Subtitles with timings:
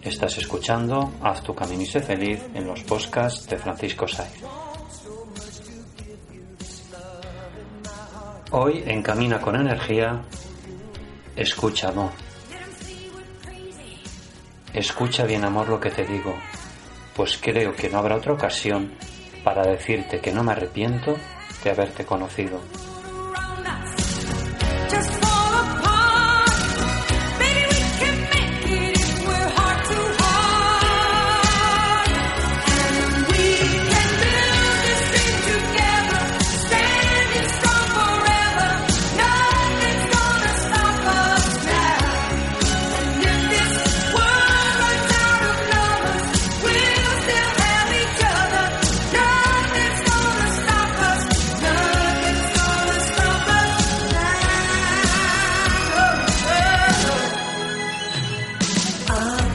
[0.00, 4.44] Estás escuchando Haz tu camino y sé feliz en los podcasts de Francisco Saiz.
[8.52, 10.22] Hoy en Camina con Energía,
[11.34, 12.12] escucha amor.
[14.72, 16.36] Escucha bien amor lo que te digo,
[17.16, 18.92] pues creo que no habrá otra ocasión
[19.42, 21.16] para decirte que no me arrepiento
[21.62, 22.60] de haberte conocido.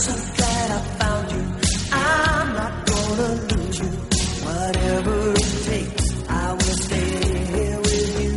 [0.00, 1.44] So glad I found you.
[1.92, 3.90] I'm not gonna lose you.
[4.48, 7.10] Whatever it takes, I will stay
[7.52, 8.32] here with you.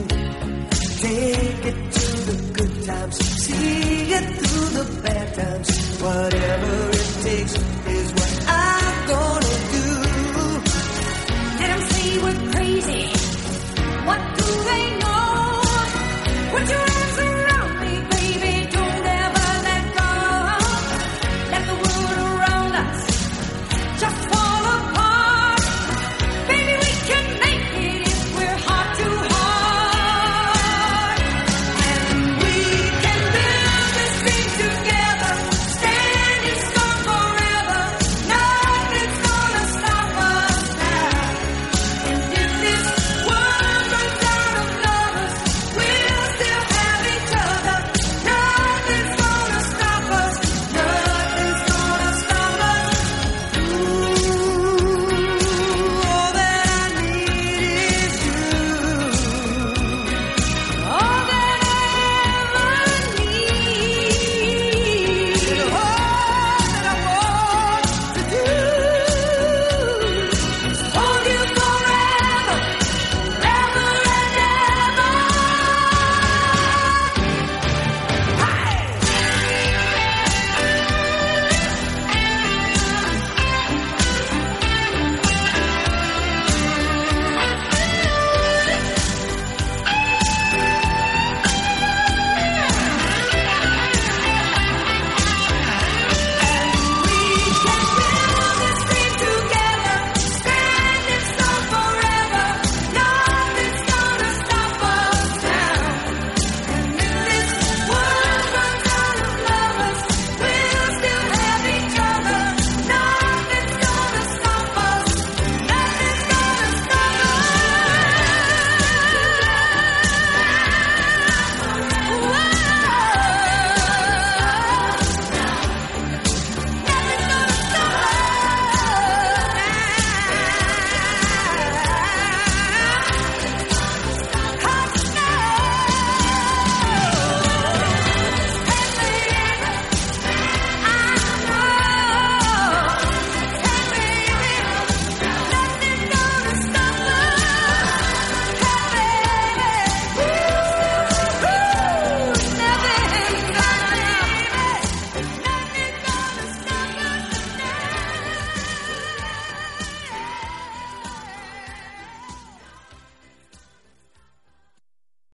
[1.07, 5.69] Take it to the good times, see it through the bad times.